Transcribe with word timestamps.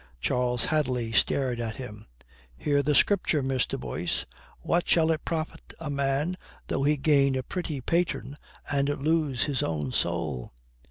Charles 0.19 0.65
Hadley 0.65 1.11
stared 1.11 1.59
at 1.59 1.75
him. 1.75 2.07
"Hear 2.57 2.81
the 2.81 2.95
Scripture, 2.95 3.43
Mr. 3.43 3.79
Boyce: 3.79 4.25
'What 4.61 4.87
shall 4.87 5.11
it 5.11 5.23
profit 5.25 5.73
a 5.79 5.91
man 5.91 6.37
though 6.65 6.81
he 6.81 6.97
gain 6.97 7.35
a 7.35 7.43
pretty 7.43 7.81
patron 7.81 8.35
and 8.71 8.89
lose 8.89 9.43
his 9.43 9.61
own 9.61 9.91
soul?'" 9.91 10.53